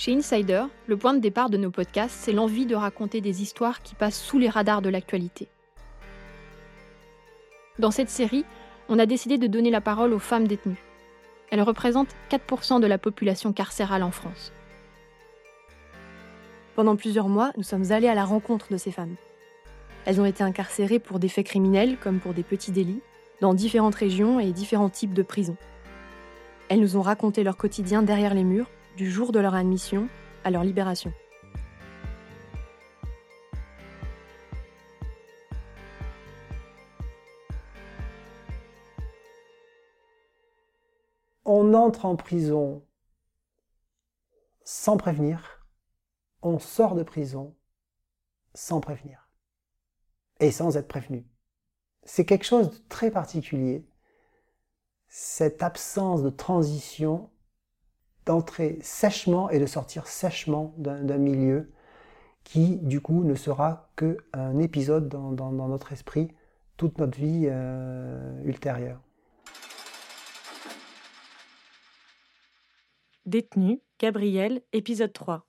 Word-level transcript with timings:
Chez 0.00 0.14
Insider, 0.14 0.64
le 0.86 0.96
point 0.96 1.12
de 1.12 1.18
départ 1.18 1.50
de 1.50 1.58
nos 1.58 1.70
podcasts, 1.70 2.16
c'est 2.18 2.32
l'envie 2.32 2.64
de 2.64 2.74
raconter 2.74 3.20
des 3.20 3.42
histoires 3.42 3.82
qui 3.82 3.94
passent 3.94 4.18
sous 4.18 4.38
les 4.38 4.48
radars 4.48 4.80
de 4.80 4.88
l'actualité. 4.88 5.46
Dans 7.78 7.90
cette 7.90 8.08
série, 8.08 8.46
on 8.88 8.98
a 8.98 9.04
décidé 9.04 9.36
de 9.36 9.46
donner 9.46 9.68
la 9.68 9.82
parole 9.82 10.14
aux 10.14 10.18
femmes 10.18 10.48
détenues. 10.48 10.82
Elles 11.50 11.60
représentent 11.60 12.16
4% 12.30 12.80
de 12.80 12.86
la 12.86 12.96
population 12.96 13.52
carcérale 13.52 14.02
en 14.02 14.10
France. 14.10 14.54
Pendant 16.76 16.96
plusieurs 16.96 17.28
mois, 17.28 17.52
nous 17.58 17.62
sommes 17.62 17.92
allés 17.92 18.08
à 18.08 18.14
la 18.14 18.24
rencontre 18.24 18.72
de 18.72 18.78
ces 18.78 18.92
femmes. 18.92 19.16
Elles 20.06 20.18
ont 20.18 20.24
été 20.24 20.42
incarcérées 20.42 20.98
pour 20.98 21.18
des 21.18 21.28
faits 21.28 21.44
criminels 21.44 21.98
comme 21.98 22.20
pour 22.20 22.32
des 22.32 22.42
petits 22.42 22.72
délits, 22.72 23.02
dans 23.42 23.52
différentes 23.52 23.96
régions 23.96 24.40
et 24.40 24.52
différents 24.52 24.88
types 24.88 25.12
de 25.12 25.22
prisons. 25.22 25.58
Elles 26.70 26.80
nous 26.80 26.96
ont 26.96 27.02
raconté 27.02 27.44
leur 27.44 27.58
quotidien 27.58 28.02
derrière 28.02 28.32
les 28.32 28.44
murs 28.44 28.70
du 28.96 29.10
jour 29.10 29.32
de 29.32 29.38
leur 29.38 29.54
admission 29.54 30.08
à 30.44 30.50
leur 30.50 30.64
libération. 30.64 31.12
On 41.44 41.74
entre 41.74 42.04
en 42.04 42.16
prison 42.16 42.84
sans 44.64 44.96
prévenir, 44.96 45.66
on 46.42 46.58
sort 46.58 46.94
de 46.94 47.02
prison 47.02 47.56
sans 48.54 48.80
prévenir 48.80 49.28
et 50.38 50.52
sans 50.52 50.76
être 50.76 50.88
prévenu. 50.88 51.26
C'est 52.04 52.24
quelque 52.24 52.44
chose 52.44 52.70
de 52.70 52.88
très 52.88 53.10
particulier, 53.10 53.84
cette 55.08 55.62
absence 55.62 56.22
de 56.22 56.30
transition 56.30 57.30
d'entrer 58.30 58.78
sèchement 58.80 59.50
et 59.50 59.58
de 59.58 59.66
sortir 59.66 60.06
sèchement 60.06 60.72
d'un 60.78 61.18
milieu 61.18 61.72
qui, 62.44 62.76
du 62.76 63.00
coup, 63.00 63.24
ne 63.24 63.34
sera 63.34 63.90
qu'un 63.96 64.58
épisode 64.60 65.08
dans, 65.08 65.50
notre 65.50 65.92
esprit 65.92 66.28
toute 66.76 66.96
notre 66.98 67.18
vie 67.18 67.48
euh, 67.50 68.40
ultérieure. 68.44 69.00
Détenu, 73.26 73.82
Gabriel, 73.98 74.62
épisode 74.72 75.12
3. 75.12 75.44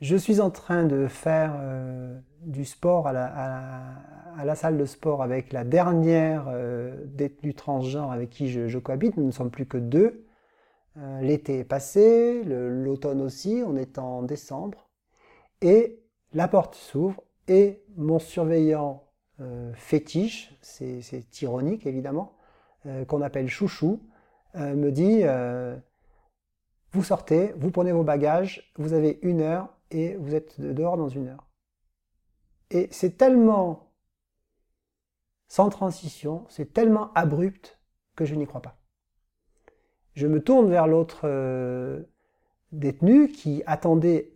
Je 0.00 0.16
suis 0.16 0.40
en 0.40 0.50
train 0.50 0.84
de 0.84 1.08
faire 1.08 1.54
euh, 1.56 2.16
du 2.42 2.64
sport 2.64 3.08
à 3.08 3.12
la, 3.12 4.54
salle 4.54 4.78
de 4.78 4.84
sport 4.84 5.24
avec 5.24 5.52
la 5.52 5.64
dernière 5.64 6.46
euh, 6.48 7.04
détenue 7.06 7.54
transgenre 7.54 8.12
avec 8.12 8.30
qui 8.30 8.48
je, 8.48 8.68
je 8.68 8.78
cohabite. 8.78 9.16
Nous 9.16 9.26
ne 9.26 9.32
sommes 9.32 9.50
plus 9.50 9.66
que 9.66 9.78
deux. 9.78 10.24
Euh, 10.98 11.20
l'été 11.22 11.60
est 11.60 11.64
passé, 11.64 12.42
l'automne 12.44 13.22
aussi, 13.22 13.62
on 13.66 13.76
est 13.76 13.98
en 13.98 14.22
décembre, 14.22 14.90
et 15.62 16.02
la 16.32 16.48
porte 16.48 16.74
s'ouvre 16.74 17.22
et 17.48 17.82
mon 17.96 18.18
surveillant 18.18 19.04
euh, 19.40 19.72
fétiche, 19.74 20.54
c'est 20.60 21.40
ironique 21.40 21.86
évidemment, 21.86 22.36
euh, 22.86 23.04
qu'on 23.04 23.22
appelle 23.22 23.48
chouchou, 23.48 24.00
me 24.54 24.90
dit 24.90 25.22
vous 26.92 27.02
sortez, 27.02 27.54
vous 27.56 27.70
prenez 27.70 27.90
vos 27.92 28.04
bagages, 28.04 28.70
vous 28.76 28.92
avez 28.92 29.18
une 29.22 29.40
heure 29.40 29.74
et 29.90 30.14
vous 30.16 30.34
êtes 30.34 30.60
dehors 30.60 30.98
dans 30.98 31.08
une 31.08 31.28
heure. 31.28 31.48
Et 32.70 32.88
c'est 32.90 33.16
tellement 33.16 33.94
sans 35.48 35.70
transition, 35.70 36.44
c'est 36.50 36.74
tellement 36.74 37.14
abrupt 37.14 37.80
que 38.14 38.26
je 38.26 38.34
n'y 38.34 38.46
crois 38.46 38.60
pas 38.60 38.81
je 40.14 40.26
me 40.26 40.42
tourne 40.42 40.68
vers 40.68 40.86
l'autre 40.86 41.22
euh, 41.24 42.02
détenue 42.70 43.28
qui 43.28 43.62
attendait 43.66 44.32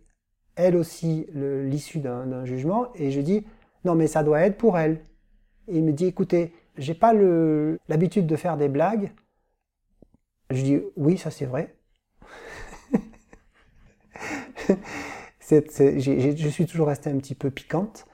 elle 0.55 0.75
aussi 0.75 1.27
l'issue 1.33 1.99
d'un 1.99 2.45
jugement 2.45 2.87
et 2.95 3.11
je 3.11 3.21
dis 3.21 3.45
non 3.85 3.93
mais 3.95 4.07
ça 4.07 4.23
doit 4.23 4.41
être 4.41 4.57
pour 4.57 4.77
elle. 4.77 5.01
Il 5.67 5.83
me 5.83 5.93
dit 5.93 6.05
écoutez, 6.05 6.53
j'ai 6.77 6.95
pas 6.95 7.13
l'habitude 7.13 8.25
de 8.25 8.35
faire 8.35 8.57
des 8.57 8.69
blagues. 8.69 9.11
Je 10.49 10.63
dis 10.63 10.81
oui, 10.95 11.17
ça 11.17 11.29
c'est 11.29 11.45
vrai. 11.45 11.75
je 15.49 16.49
suis 16.49 16.65
toujours 16.65 16.87
resté 16.87 17.09
un 17.09 17.17
petit 17.17 17.35
peu 17.35 17.51
piquante. 17.51 18.07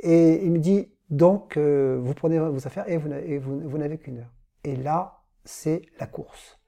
Et 0.00 0.44
il 0.44 0.52
me 0.52 0.58
dit 0.58 0.92
donc 1.10 1.56
euh, 1.56 1.98
vous 2.00 2.14
prenez 2.14 2.38
vos 2.38 2.66
affaires 2.66 2.88
et 2.88 2.96
vous 2.96 3.78
n'avez 3.78 3.98
qu'une 3.98 4.18
heure. 4.18 4.32
Et 4.64 4.76
là, 4.76 5.24
c'est 5.44 5.82
la 5.98 6.06
course. 6.06 6.61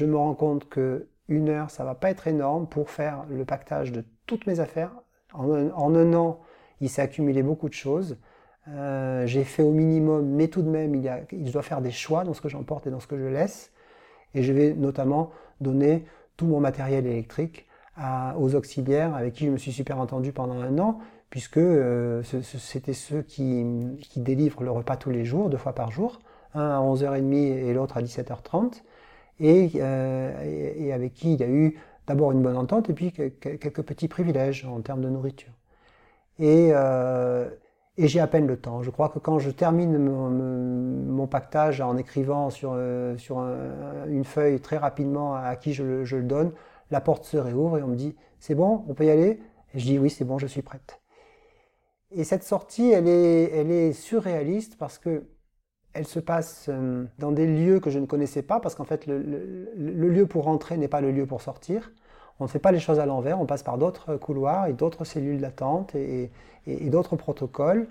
Je 0.00 0.06
me 0.06 0.16
rends 0.16 0.34
compte 0.34 0.66
que 0.70 1.08
une 1.28 1.50
heure, 1.50 1.70
ça 1.70 1.84
va 1.84 1.94
pas 1.94 2.10
être 2.10 2.26
énorme 2.26 2.66
pour 2.66 2.88
faire 2.88 3.26
le 3.28 3.44
pactage 3.44 3.92
de 3.92 4.02
toutes 4.26 4.46
mes 4.46 4.58
affaires. 4.58 4.92
En 5.34 5.52
un, 5.52 6.14
an, 6.14 6.40
il 6.80 6.88
s'est 6.88 7.02
accumulé 7.02 7.42
beaucoup 7.42 7.68
de 7.68 7.74
choses. 7.74 8.16
Euh, 8.68 9.26
j'ai 9.26 9.44
fait 9.44 9.62
au 9.62 9.72
minimum, 9.72 10.26
mais 10.26 10.48
tout 10.48 10.62
de 10.62 10.70
même, 10.70 10.94
il, 10.94 11.02
y 11.02 11.08
a, 11.10 11.20
il 11.32 11.52
doit 11.52 11.62
faire 11.62 11.82
des 11.82 11.90
choix 11.90 12.24
dans 12.24 12.32
ce 12.32 12.40
que 12.40 12.48
j'emporte 12.48 12.86
et 12.86 12.90
dans 12.90 12.98
ce 12.98 13.06
que 13.06 13.18
je 13.18 13.26
laisse. 13.26 13.72
Et 14.34 14.42
je 14.42 14.54
vais 14.54 14.72
notamment 14.72 15.32
donner 15.60 16.06
tout 16.38 16.46
mon 16.46 16.60
matériel 16.60 17.06
électrique 17.06 17.66
aux 18.38 18.54
auxiliaires 18.54 19.14
avec 19.14 19.34
qui 19.34 19.44
je 19.44 19.50
me 19.50 19.58
suis 19.58 19.72
super 19.72 20.00
entendu 20.00 20.32
pendant 20.32 20.58
un 20.58 20.78
an, 20.78 21.00
puisque 21.28 21.58
euh, 21.58 22.22
c'était 22.22 22.94
ceux 22.94 23.20
qui, 23.20 23.66
qui, 24.00 24.20
délivrent 24.20 24.62
le 24.62 24.70
repas 24.70 24.96
tous 24.96 25.10
les 25.10 25.26
jours, 25.26 25.50
deux 25.50 25.58
fois 25.58 25.74
par 25.74 25.90
jour, 25.90 26.20
un 26.54 26.70
à 26.70 26.80
11h30 26.80 27.34
et 27.34 27.74
l'autre 27.74 27.98
à 27.98 28.02
17h30. 28.02 28.82
Euh, 29.42 30.74
et, 30.76 30.92
avec 30.92 31.14
qui 31.14 31.34
il 31.34 31.40
y 31.40 31.44
a 31.44 31.48
eu 31.48 31.76
d'abord 32.06 32.32
une 32.32 32.42
bonne 32.42 32.56
entente 32.56 32.90
et 32.90 32.92
puis 32.92 33.12
quelques 33.12 33.82
petits 33.82 34.08
privilèges 34.08 34.66
en 34.66 34.80
termes 34.80 35.00
de 35.00 35.08
nourriture. 35.08 35.52
Et, 36.38 36.70
euh, 36.72 37.48
et 37.96 38.08
j'ai 38.08 38.20
à 38.20 38.26
peine 38.26 38.46
le 38.46 38.58
temps. 38.58 38.82
Je 38.82 38.90
crois 38.90 39.08
que 39.08 39.18
quand 39.18 39.38
je 39.38 39.50
termine 39.50 39.98
mon, 39.98 41.26
pactage 41.26 41.80
en 41.80 41.96
écrivant 41.96 42.50
sur, 42.50 42.72
euh, 42.74 43.16
une 44.08 44.24
feuille 44.24 44.60
très 44.60 44.76
rapidement 44.76 45.34
à 45.36 45.54
qui 45.56 45.72
je, 45.72 45.82
le 45.82 46.22
donne, 46.22 46.52
la 46.90 47.00
porte 47.00 47.24
se 47.24 47.36
réouvre 47.36 47.78
et 47.78 47.82
on 47.82 47.88
me 47.88 47.96
dit 47.96 48.16
c'est 48.40 48.54
bon, 48.54 48.84
on 48.88 48.94
peut 48.94 49.04
y 49.04 49.10
aller? 49.10 49.40
Et 49.74 49.78
je 49.78 49.84
dis 49.84 49.98
oui, 49.98 50.10
c'est 50.10 50.24
bon, 50.24 50.38
je 50.38 50.46
suis 50.46 50.62
prête. 50.62 51.00
Et 52.10 52.24
cette 52.24 52.42
sortie, 52.42 52.90
elle 52.90 53.06
est 53.06 53.92
surréaliste 53.92 54.76
parce 54.76 54.98
que 54.98 55.24
elle 55.92 56.06
se 56.06 56.20
passe 56.20 56.66
euh, 56.68 57.04
dans 57.18 57.32
des 57.32 57.46
lieux 57.46 57.80
que 57.80 57.90
je 57.90 57.98
ne 57.98 58.06
connaissais 58.06 58.42
pas, 58.42 58.60
parce 58.60 58.74
qu'en 58.74 58.84
fait, 58.84 59.06
le, 59.06 59.18
lieu 59.76 60.26
pour 60.26 60.44
rentrer 60.44 60.76
n'est 60.76 60.88
pas 60.88 61.00
le 61.00 61.10
lieu 61.10 61.26
pour 61.26 61.42
sortir. 61.42 61.90
On 62.38 62.44
ne 62.44 62.48
fait 62.48 62.58
pas 62.58 62.72
les 62.72 62.78
choses 62.78 63.00
à 63.00 63.06
l'envers, 63.06 63.40
on 63.40 63.46
passe 63.46 63.62
par 63.62 63.76
d'autres 63.76 64.16
couloirs 64.16 64.66
et 64.66 64.72
d'autres 64.72 65.04
cellules 65.04 65.40
d'attente 65.40 65.94
et, 65.94 66.30
d'autres 66.66 67.16
protocoles. 67.16 67.86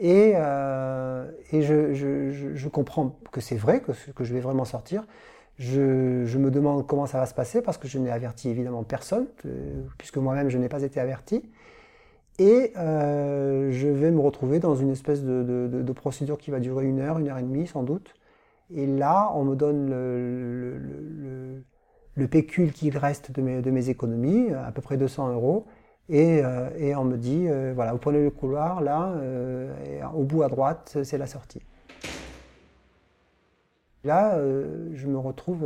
Et, 0.00 0.32
euh, 0.36 1.30
je, 1.52 2.68
comprends 2.68 3.16
que 3.30 3.40
c'est 3.40 3.56
vrai, 3.56 3.80
que, 3.80 3.92
je 4.24 4.32
vais 4.32 4.40
vraiment 4.40 4.64
sortir. 4.64 5.04
Je, 5.58 6.38
me 6.38 6.50
demande 6.50 6.86
comment 6.86 7.06
ça 7.06 7.18
va 7.18 7.26
se 7.26 7.34
passer, 7.34 7.62
parce 7.62 7.78
que 7.78 7.88
je 7.88 7.98
n'ai 7.98 8.10
averti 8.10 8.48
évidemment 8.48 8.84
personne, 8.84 9.26
euh, 9.44 9.82
puisque 9.98 10.16
moi-même 10.16 10.48
je 10.48 10.58
n'ai 10.58 10.68
pas 10.68 10.82
été 10.82 10.98
averti. 11.00 11.42
Et 12.38 12.72
euh, 12.76 13.70
je 13.70 13.86
vais 13.88 14.10
me 14.10 14.20
retrouver 14.20 14.58
dans 14.58 14.74
une 14.74 14.90
espèce 14.90 15.22
de, 15.22 15.92
procédure 15.92 16.38
qui 16.38 16.50
va 16.50 16.58
durer 16.58 16.84
une 16.86 16.98
heure, 16.98 17.18
une 17.18 17.28
heure 17.28 17.38
et 17.38 17.42
demie 17.42 17.66
sans 17.66 17.82
doute. 17.84 18.14
Et 18.74 18.86
là, 18.86 19.30
on 19.34 19.44
me 19.44 19.54
donne 19.54 19.88
le, 22.16 22.26
pécule 22.26 22.72
qui 22.72 22.90
reste 22.90 23.30
de 23.30 23.40
mes, 23.42 23.88
économies, 23.88 24.50
à 24.52 24.72
peu 24.72 24.82
près 24.82 24.96
200 24.96 25.32
euros. 25.32 25.66
Euh, 26.10 26.70
et, 26.76 26.94
on 26.96 27.04
me 27.04 27.16
dit, 27.16 27.46
euh, 27.48 27.72
voilà, 27.74 27.92
vous 27.92 27.98
prenez 27.98 28.22
le 28.22 28.30
couloir, 28.30 28.80
là, 28.80 29.12
au 30.14 30.24
bout 30.24 30.42
à 30.42 30.48
droite, 30.48 30.98
c'est 31.04 31.18
la 31.18 31.26
sortie. 31.26 31.62
Là, 34.02 34.38
je 34.92 35.06
me 35.06 35.18
retrouve 35.18 35.64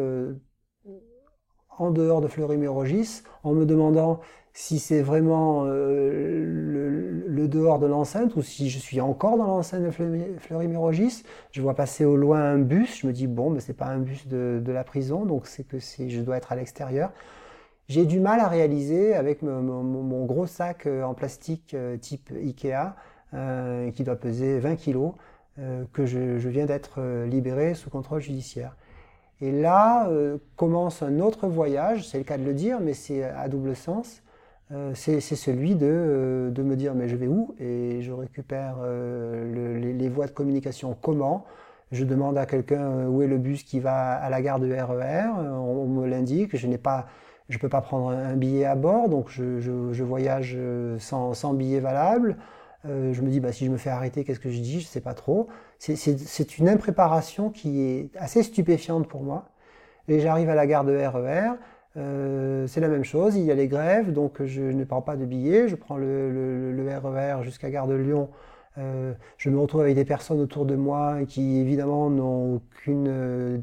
en 1.78 1.90
dehors 1.90 2.20
de 2.20 2.28
Fleury-Mérogis 2.28 3.22
en 3.42 3.52
me 3.52 3.64
demandant 3.64 4.20
si 4.52 4.78
c'est 4.78 5.02
vraiment 5.02 5.64
dehors 7.48 7.78
de 7.78 7.86
l'enceinte 7.86 8.36
ou 8.36 8.42
si 8.42 8.70
je 8.70 8.78
suis 8.78 9.00
encore 9.00 9.36
dans 9.36 9.46
l'enceinte 9.46 9.82
de 9.82 9.90
Fleury-Mérogis. 9.90 11.24
Je 11.50 11.60
vois 11.60 11.74
passer 11.74 12.04
au 12.04 12.16
loin 12.16 12.40
un 12.40 12.58
bus, 12.58 13.00
je 13.00 13.06
me 13.06 13.12
dis 13.12 13.26
bon, 13.26 13.50
mais 13.50 13.60
c'est 13.60 13.76
pas 13.76 13.86
un 13.86 13.98
bus 13.98 14.26
de, 14.26 14.62
la 14.66 14.84
prison, 14.84 15.24
donc 15.24 15.46
c'est 15.46 15.64
que 15.64 15.78
je 15.78 16.20
dois 16.20 16.36
être 16.36 16.52
à 16.52 16.56
l'extérieur. 16.56 17.10
J'ai 17.88 18.04
du 18.04 18.20
mal 18.20 18.40
à 18.40 18.48
réaliser 18.48 19.14
avec 19.14 19.42
mon, 19.42 20.24
gros 20.26 20.46
sac 20.46 20.86
euh, 20.86 21.02
en 21.04 21.14
plastique 21.14 21.72
euh, 21.72 21.96
type 21.96 22.30
Ikea, 22.30 22.94
qui 23.92 24.04
doit 24.04 24.16
peser 24.16 24.58
20 24.58 24.76
kg, 24.76 25.12
que 25.92 26.06
je 26.06 26.48
viens 26.48 26.64
d'être 26.64 27.24
libéré 27.26 27.74
sous 27.74 27.90
contrôle 27.90 28.22
judiciaire. 28.22 28.74
Et 29.42 29.52
là 29.52 30.08
commence 30.56 31.02
un 31.02 31.20
autre 31.20 31.46
voyage, 31.46 32.08
c'est 32.08 32.16
le 32.16 32.24
cas 32.24 32.38
de 32.38 32.44
le 32.44 32.54
dire, 32.54 32.80
mais 32.80 32.94
c'est 32.94 33.22
à 33.22 33.48
double 33.48 33.76
sens. 33.76 34.22
Euh, 34.70 34.92
c'est 34.94 35.20
celui 35.20 35.76
euh, 35.80 36.50
de, 36.50 36.62
me 36.62 36.76
dire 36.76 36.94
mais 36.94 37.08
je 37.08 37.16
vais 37.16 37.26
où 37.26 37.54
et 37.58 38.02
je 38.02 38.12
récupère 38.12 38.76
euh, 38.82 39.80
les, 39.94 40.08
voies 40.10 40.26
de 40.26 40.32
communication 40.32 40.94
comment? 41.00 41.46
Je 41.90 42.04
demande 42.04 42.36
à 42.36 42.44
quelqu'un 42.44 43.06
où 43.06 43.22
est 43.22 43.26
le 43.26 43.38
bus 43.38 43.62
qui 43.62 43.80
va 43.80 44.12
à 44.12 44.28
la 44.28 44.42
gare 44.42 44.60
de 44.60 44.70
RER, 44.70 45.28
e 45.38 45.50
on, 45.50 45.86
me 45.86 46.06
l'indique, 46.06 46.54
je 46.54 46.66
n'ai 46.66 46.76
pas, 46.76 47.06
je 47.48 47.58
peux 47.58 47.70
pas 47.70 47.80
prendre 47.80 48.10
un 48.10 48.36
billet 48.36 48.66
à 48.66 48.74
bord, 48.74 49.08
donc 49.08 49.30
je, 49.30 50.02
voyage 50.02 50.58
sans, 50.98 51.54
billet 51.54 51.80
valable. 51.80 52.36
je 52.84 53.22
me 53.22 53.30
dis 53.30 53.40
bah, 53.40 53.52
si 53.52 53.64
je 53.64 53.70
me 53.70 53.78
fais 53.78 53.88
arrêter, 53.88 54.22
qu'est-ce 54.24 54.40
que 54.40 54.50
je 54.50 54.60
dis? 54.60 54.80
Je 54.80 54.86
sais 54.86 55.00
pas 55.00 55.14
trop. 55.14 55.48
C'est 55.78 56.58
une 56.58 56.68
impréparation 56.68 57.48
qui 57.48 57.80
est 57.80 58.10
assez 58.18 58.42
stupéfiante 58.42 59.08
pour 59.08 59.22
moi. 59.22 59.48
Et 60.08 60.20
j'arrive 60.20 60.50
à 60.50 60.54
la 60.54 60.66
gare 60.66 60.84
de 60.84 60.94
RER. 60.94 61.52
Euh, 61.98 62.66
c'est 62.68 62.80
la 62.80 62.88
même 62.88 63.04
chose, 63.04 63.36
il 63.36 63.44
y 63.44 63.50
a 63.50 63.54
les 63.54 63.66
grèves, 63.66 64.12
donc 64.12 64.42
je 64.44 64.62
ne 64.62 64.84
prends 64.84 65.02
pas 65.02 65.16
de 65.16 65.24
billets, 65.24 65.68
je 65.68 65.74
prends 65.74 65.96
le, 65.96 66.74
RER 67.02 67.42
jusqu'à 67.42 67.70
Gare 67.70 67.88
de 67.88 67.94
Lyon. 67.94 68.28
Euh, 68.76 69.12
je 69.36 69.50
me 69.50 69.58
retrouve 69.58 69.80
avec 69.80 69.96
des 69.96 70.04
personnes 70.04 70.40
autour 70.40 70.64
de 70.64 70.76
moi 70.76 71.18
qui 71.26 71.58
évidemment 71.58 72.10
n'ont 72.10 72.56
aucune, 72.56 73.08
euh, 73.08 73.58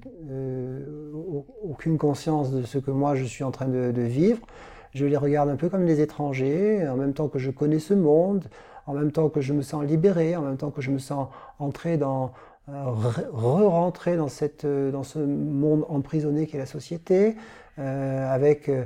aucune 1.64 1.98
conscience 1.98 2.52
de 2.52 2.64
ce 2.64 2.78
que 2.78 2.92
moi 2.92 3.16
je 3.16 3.24
suis 3.24 3.46
en 3.46 3.52
train 3.52 3.68
de, 3.68 4.02
vivre. 4.02 4.46
Je 4.94 5.06
les 5.06 5.18
regarde 5.18 5.50
un 5.50 5.56
peu 5.56 5.70
comme 5.70 5.86
des 5.86 6.02
étrangers, 6.02 6.86
en 6.88 6.98
même 6.98 7.14
temps 7.14 7.30
que 7.30 7.40
je 7.40 7.52
connais 7.52 7.80
ce 7.80 7.94
monde, 7.94 8.46
en 8.86 8.94
même 8.94 9.12
temps 9.12 9.30
que 9.30 9.40
je 9.40 9.54
me 9.54 9.62
sens 9.62 9.86
libéré, 9.86 10.36
en 10.36 10.42
même 10.42 10.58
temps 10.58 10.72
que 10.72 10.82
je 10.82 10.92
me 10.92 11.00
sens 11.00 11.30
entré 11.60 11.98
dans, 11.98 12.34
re-rentrer 12.68 14.18
dans, 14.18 14.28
cette, 14.28 14.66
dans 14.66 15.04
ce 15.04 15.20
monde 15.20 15.86
emprisonné 15.88 16.48
qu'est 16.48 16.58
la 16.58 16.66
société. 16.66 17.36
Euh, 17.78 18.34
avec 18.34 18.70
euh, 18.70 18.86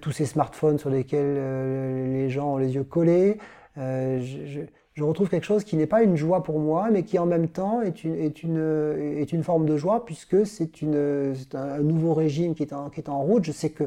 tous 0.00 0.12
ces 0.12 0.24
smartphones 0.24 0.78
sur 0.78 0.88
lesquels 0.88 1.36
euh, 1.36 2.10
les 2.10 2.30
gens 2.30 2.54
ont 2.54 2.56
les 2.56 2.74
yeux 2.74 2.84
collés. 2.84 3.36
Je, 3.76 4.62
retrouve 4.98 5.28
quelque 5.30 5.44
chose 5.44 5.64
qui 5.64 5.76
n'est 5.76 5.86
pas 5.86 6.02
une 6.02 6.16
joie 6.16 6.42
pour 6.42 6.58
moi, 6.58 6.88
mais 6.90 7.04
qui 7.04 7.18
en 7.18 7.24
même 7.24 7.48
temps 7.48 7.80
est 7.80 8.02
une, 8.42 9.42
forme 9.42 9.64
de 9.64 9.76
joie 9.78 10.04
puisque 10.04 10.46
c'est 10.46 10.70
un, 11.54 11.78
nouveau 11.78 12.12
régime 12.12 12.54
qui 12.54 12.62
est, 12.62 13.08
en, 13.08 13.22
route. 13.22 13.44
Je 13.44 13.52
sais 13.52 13.70
que 13.70 13.84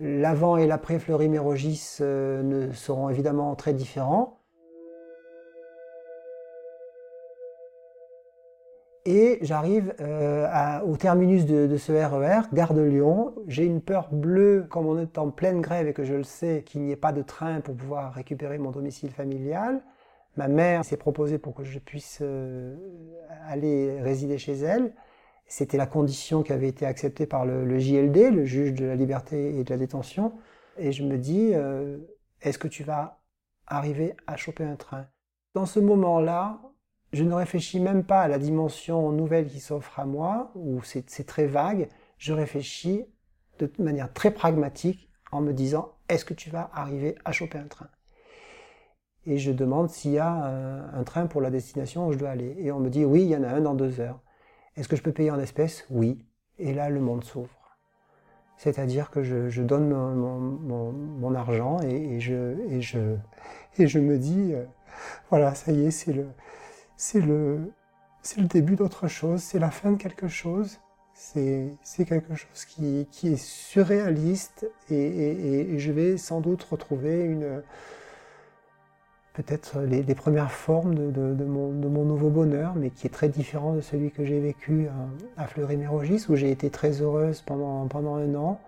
l'avant 0.00 0.56
et 0.56 0.66
l'après 0.66 0.98
Fleury-Mérogis 0.98 1.76
seront 2.72 3.10
évidemment 3.10 3.54
très 3.54 3.74
différents. 3.74 4.35
Et 9.08 9.38
j'arrive 9.42 9.94
euh, 10.00 10.80
au 10.80 10.96
terminus 10.96 11.46
de, 11.46 11.76
ce 11.76 11.92
RER, 11.92 12.40
e 12.50 12.54
gare 12.54 12.74
de 12.74 12.82
Lyon. 12.82 13.36
J'ai 13.46 13.64
une 13.64 13.80
peur 13.80 14.08
bleue, 14.10 14.66
comme 14.68 14.86
on 14.86 14.98
est 14.98 15.16
en 15.16 15.30
pleine 15.30 15.60
grève 15.60 15.86
et 15.86 15.92
que 15.92 16.02
je 16.02 16.14
le 16.14 16.24
sais, 16.24 16.64
qu'il 16.66 16.82
n'y 16.82 16.90
ait 16.90 16.96
pas 16.96 17.12
de 17.12 17.22
train 17.22 17.60
pour 17.60 17.76
pouvoir 17.76 18.12
récupérer 18.12 18.58
mon 18.58 18.72
domicile 18.72 19.10
familial. 19.10 19.80
Ma 20.36 20.48
mère 20.48 20.84
s'est 20.84 20.96
proposée 20.96 21.38
pour 21.38 21.54
que 21.54 21.62
je 21.62 21.78
puisse 21.78 22.18
euh, 22.20 22.74
aller 23.46 24.00
résider 24.02 24.38
chez 24.38 24.54
elle. 24.54 24.92
C'était 25.46 25.76
la 25.78 25.86
condition 25.86 26.42
qui 26.42 26.52
avait 26.52 26.68
été 26.68 26.84
acceptée 26.84 27.26
par 27.26 27.46
le, 27.46 27.78
JLD, 27.78 28.32
le 28.32 28.44
juge 28.44 28.74
de 28.74 28.86
la 28.86 28.96
liberté 28.96 29.56
et 29.56 29.62
de 29.62 29.70
la 29.70 29.76
détention. 29.76 30.32
Et 30.78 30.90
je 30.90 31.04
me 31.04 31.16
dis, 31.16 31.52
euh, 31.54 31.98
est-ce 32.42 32.58
que 32.58 32.66
tu 32.66 32.82
vas 32.82 33.20
arriver 33.68 34.14
à 34.26 34.36
choper 34.36 34.64
un 34.64 34.74
train? 34.74 35.06
Dans 35.54 35.64
ce 35.64 35.78
moment-là, 35.78 36.60
je 37.16 37.24
ne 37.24 37.32
réfléchis 37.32 37.80
même 37.80 38.04
pas 38.04 38.20
à 38.20 38.28
la 38.28 38.38
dimension 38.38 39.10
nouvelle 39.10 39.46
qui 39.46 39.58
s'offre 39.58 39.98
à 39.98 40.04
moi, 40.04 40.52
ou 40.54 40.82
c'est 40.82 41.26
très 41.26 41.46
vague. 41.46 41.88
Je 42.18 42.34
réfléchis 42.34 43.06
de 43.58 43.70
manière 43.78 44.12
très 44.12 44.30
pragmatique 44.30 45.10
en 45.32 45.40
me 45.40 45.54
disant 45.54 45.94
est-ce 46.10 46.26
que 46.26 46.34
tu 46.34 46.50
vas 46.50 46.70
arriver 46.74 47.16
à 47.24 47.32
choper 47.32 47.56
un 47.56 47.68
train? 47.68 47.88
Et 49.24 49.38
je 49.38 49.50
demande 49.50 49.88
s'il 49.88 50.12
y 50.12 50.18
a 50.18 50.30
un, 50.30 51.02
train 51.04 51.26
pour 51.26 51.40
la 51.40 51.50
destination 51.50 52.06
où 52.06 52.12
je 52.12 52.18
dois 52.18 52.28
aller. 52.28 52.54
Et 52.58 52.70
on 52.70 52.80
me 52.80 52.90
dit 52.90 53.06
oui, 53.06 53.22
il 53.22 53.28
y 53.28 53.36
en 53.36 53.44
a 53.44 53.48
un 53.48 53.62
dans 53.62 53.74
deux 53.74 53.98
heures. 53.98 54.20
Est-ce 54.76 54.86
que 54.86 54.94
je 54.94 55.02
peux 55.02 55.12
payer 55.12 55.30
en 55.30 55.40
espèces? 55.40 55.86
Oui. 55.88 56.22
Et 56.58 56.74
là, 56.74 56.90
le 56.90 57.00
monde 57.00 57.24
s'ouvre. 57.24 57.78
C'est-à-dire 58.58 59.10
que 59.10 59.22
je, 59.22 59.62
donne 59.62 59.88
mon, 59.88 61.34
argent 61.34 61.80
et, 61.80 62.20
je, 62.20 63.98
me 63.98 64.18
dis, 64.18 64.52
euh, 64.52 64.64
voilà, 65.30 65.54
ça 65.54 65.72
y 65.72 65.86
est, 65.86 65.90
c'est 65.90 66.12
le, 66.12 66.26
c'est 66.96 67.20
le, 67.20 67.72
c'est 68.22 68.40
le 68.40 68.46
début 68.46 68.76
d'autre 68.76 69.08
chose, 69.08 69.42
c'est 69.42 69.58
la 69.58 69.70
fin 69.70 69.92
de 69.92 69.96
quelque 69.96 70.28
chose, 70.28 70.78
c'est, 71.14 71.76
quelque 72.06 72.34
chose 72.34 72.64
qui, 72.66 73.06
qui, 73.10 73.32
est 73.32 73.42
surréaliste 73.42 74.70
et, 74.90 75.78
je 75.78 75.92
vais 75.92 76.16
sans 76.18 76.40
doute 76.40 76.62
retrouver 76.64 77.22
une, 77.24 77.62
peut-être 79.32 79.80
les, 79.80 80.14
premières 80.14 80.52
formes 80.52 80.94
de, 80.94 81.10
de, 81.10 81.44
mon, 81.44 81.72
de, 81.72 81.88
mon, 81.88 82.04
nouveau 82.04 82.30
bonheur, 82.30 82.74
mais 82.74 82.90
qui 82.90 83.06
est 83.06 83.10
très 83.10 83.28
différent 83.28 83.74
de 83.74 83.80
celui 83.80 84.10
que 84.10 84.24
j'ai 84.24 84.40
vécu 84.40 84.88
à, 85.36 85.42
à 85.42 85.46
Fleury-Mérogis, 85.46 86.26
où 86.28 86.36
j'ai 86.36 86.50
été 86.50 86.70
très 86.70 87.02
heureuse 87.02 87.42
pendant, 87.42 87.86
pendant 87.86 88.16
un 88.16 88.34
an. 88.34 88.60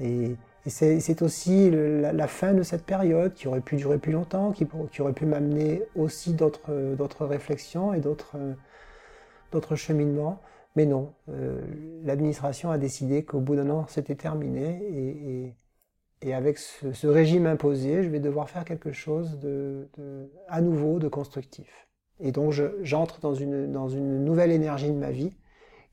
Et, 0.00 0.36
c'est 0.70 1.22
aussi 1.22 1.70
la, 1.70 2.26
fin 2.26 2.52
de 2.52 2.62
cette 2.62 2.84
période 2.84 3.34
qui 3.34 3.46
aurait 3.48 3.60
pu 3.60 3.76
durer 3.76 3.98
plus 3.98 4.12
longtemps, 4.12 4.52
qui, 4.52 4.66
aurait 5.00 5.12
pu 5.12 5.26
m'amener 5.26 5.82
aussi 5.94 6.34
d'autres 6.34 7.24
réflexions 7.24 7.94
et 7.94 8.00
d'autres 8.00 9.76
cheminements. 9.76 10.40
Mais 10.76 10.84
non, 10.84 11.14
euh, 11.30 11.60
l'administration 12.04 12.70
a 12.70 12.78
décidé 12.78 13.24
qu'au 13.24 13.40
bout 13.40 13.56
d'un 13.56 13.70
an, 13.70 13.86
c'était 13.88 14.14
terminé. 14.14 15.54
Et, 16.22 16.34
avec 16.34 16.58
ce, 16.58 17.06
régime 17.06 17.46
imposé, 17.46 18.02
je 18.02 18.08
vais 18.08 18.18
devoir 18.18 18.50
faire 18.50 18.64
quelque 18.64 18.90
chose 18.90 19.38
de, 19.38 19.88
à 20.48 20.60
nouveau 20.60 20.98
de 20.98 21.06
constructif. 21.06 21.88
Et 22.18 22.32
donc 22.32 22.52
j'entre 22.82 23.20
dans 23.20 23.34
une, 23.34 23.72
nouvelle 24.24 24.50
énergie 24.50 24.90
de 24.90 24.98
ma 24.98 25.12
vie 25.12 25.36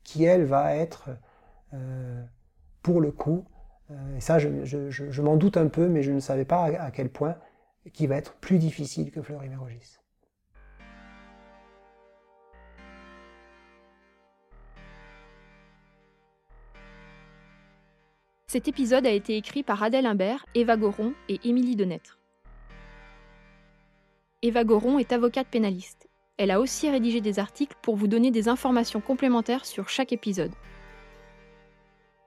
qui, 0.02 0.24
elle, 0.24 0.44
va 0.44 0.74
être, 0.74 1.10
euh, 1.72 2.22
pour 2.82 3.00
le 3.00 3.12
coup, 3.12 3.44
euh, 3.46 3.53
et 3.90 4.20
ça, 4.20 4.38
je, 4.38 5.22
m'en 5.22 5.36
doute 5.36 5.56
un 5.56 5.68
peu, 5.68 5.88
mais 5.88 6.02
je 6.02 6.12
ne 6.12 6.20
savais 6.20 6.44
pas 6.44 6.64
à, 6.64 6.90
quel 6.90 7.10
point 7.10 7.36
qui 7.92 8.06
va 8.06 8.16
être 8.16 8.34
plus 8.34 8.58
difficile 8.58 9.10
que 9.10 9.20
Fleury-Mérogis. 9.20 9.98
Cet 18.46 18.68
épisode 18.68 19.04
a 19.04 19.10
été 19.10 19.36
écrit 19.36 19.64
par 19.64 19.82
Adèle 19.82 20.06
Imbert, 20.06 20.46
Eva 20.54 20.76
Goron 20.76 21.12
et 21.28 21.40
Émilie 21.44 21.76
Denêtre. 21.76 22.20
Eva 24.42 24.62
Goron 24.62 24.98
est 24.98 25.12
avocate 25.12 25.48
pénaliste. 25.48 26.08
Elle 26.36 26.50
a 26.50 26.60
aussi 26.60 26.88
rédigé 26.88 27.20
des 27.20 27.38
articles 27.38 27.76
pour 27.82 27.96
vous 27.96 28.06
donner 28.06 28.30
des 28.30 28.48
informations 28.48 29.00
complémentaires 29.00 29.64
sur 29.64 29.88
chaque 29.88 30.12
épisode. 30.12 30.52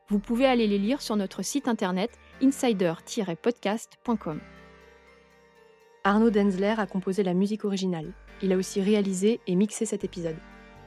Vous 0.09 0.19
pouvez 0.19 0.45
aller 0.45 0.67
les 0.67 0.77
lire 0.77 1.01
sur 1.01 1.17
notre 1.17 1.41
site 1.41 1.67
internet 1.67 2.11
insider-podcast.com. 2.41 4.39
Arnaud 6.05 6.29
Denzler 6.29 6.75
a 6.77 6.85
composé 6.85 7.23
la 7.23 7.33
musique 7.33 7.65
originale. 7.65 8.13
Il 8.41 8.53
a 8.53 8.55
aussi 8.55 8.81
réalisé 8.81 9.41
et 9.47 9.55
mixé 9.55 9.85
cet 9.85 10.05
épisode. 10.05 10.37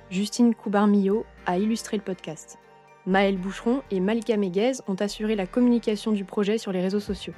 Justine 0.08 0.54
Coubarmillot 0.54 1.26
a 1.44 1.58
illustré 1.58 1.98
le 1.98 2.02
podcast. 2.02 2.58
Maël 3.04 3.36
Boucheron 3.36 3.82
et 3.90 4.00
Malika 4.00 4.38
Meguez 4.38 4.72
ont 4.88 4.94
assuré 4.94 5.36
la 5.36 5.46
communication 5.46 6.12
du 6.12 6.24
projet 6.24 6.56
sur 6.56 6.72
les 6.72 6.80
réseaux 6.80 7.00
sociaux. 7.00 7.34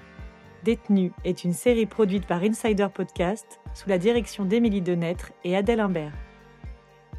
Détenu 0.63 1.13
est 1.25 1.43
une 1.43 1.53
série 1.53 1.87
produite 1.87 2.27
par 2.27 2.45
Insider 2.45 2.87
Podcast 2.95 3.59
sous 3.75 3.89
la 3.89 3.99
direction 3.99 4.45
d'Émilie 4.45 4.83
Denêtre 4.83 5.33
et 5.43 5.57
Adèle 5.57 5.81
Imbert. 5.81 6.13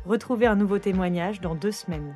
Retrouvez 0.06 0.46
un 0.46 0.56
nouveau 0.56 0.80
témoignage 0.80 1.42
dans 1.42 1.56
deux 1.56 1.74
semaines. 1.74 2.16